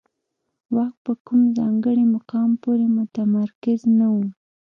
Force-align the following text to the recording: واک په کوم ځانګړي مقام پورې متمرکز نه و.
واک 0.75 0.93
په 1.05 1.13
کوم 1.25 1.41
ځانګړي 1.57 2.05
مقام 2.15 2.49
پورې 2.63 2.85
متمرکز 2.97 3.79
نه 3.97 4.07
و. 4.13 4.15